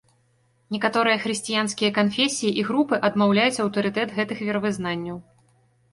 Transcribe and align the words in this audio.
Некаторыя 0.75 1.17
хрысціянскія 1.25 1.91
канфесіі 1.99 2.51
і 2.63 2.65
групы 2.69 2.95
адмаўляюць 3.11 3.61
аўтарытэт 3.67 4.09
гэтых 4.21 4.37
веравызнанняў. 4.49 5.17